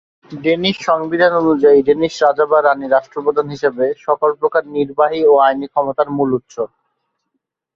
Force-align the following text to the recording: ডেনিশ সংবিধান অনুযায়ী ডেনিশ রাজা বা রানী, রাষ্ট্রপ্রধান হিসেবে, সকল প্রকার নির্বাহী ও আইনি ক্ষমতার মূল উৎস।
ডেনিশ 0.31 0.77
সংবিধান 0.85 1.31
অনুযায়ী 1.41 1.79
ডেনিশ 1.81 2.13
রাজা 2.23 2.45
বা 2.45 2.59
রানী, 2.59 2.85
রাষ্ট্রপ্রধান 2.87 3.47
হিসেবে, 3.49 3.85
সকল 4.05 4.29
প্রকার 4.41 4.63
নির্বাহী 4.75 5.21
ও 5.25 5.43
আইনি 5.45 5.67
ক্ষমতার 5.67 6.07
মূল 6.11 6.29
উৎস। 6.37 6.55